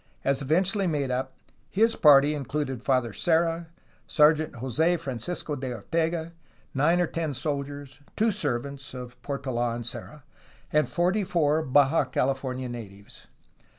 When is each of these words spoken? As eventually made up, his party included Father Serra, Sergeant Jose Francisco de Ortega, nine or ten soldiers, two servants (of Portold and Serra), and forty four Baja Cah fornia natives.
As 0.23 0.41
eventually 0.41 0.87
made 0.87 1.11
up, 1.11 1.35
his 1.69 1.95
party 1.95 2.33
included 2.33 2.81
Father 2.83 3.13
Serra, 3.13 3.67
Sergeant 4.07 4.55
Jose 4.55 4.97
Francisco 4.97 5.55
de 5.55 5.71
Ortega, 5.75 6.33
nine 6.73 6.99
or 6.99 7.05
ten 7.05 7.35
soldiers, 7.35 7.99
two 8.17 8.31
servants 8.31 8.95
(of 8.95 9.21
Portold 9.21 9.75
and 9.75 9.85
Serra), 9.85 10.23
and 10.73 10.89
forty 10.89 11.23
four 11.23 11.61
Baja 11.61 12.05
Cah 12.05 12.33
fornia 12.33 12.67
natives. 12.67 13.27